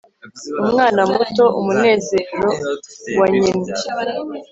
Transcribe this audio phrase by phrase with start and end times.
[0.63, 2.45] umwana muto, umunezero
[3.19, 3.71] wa nyina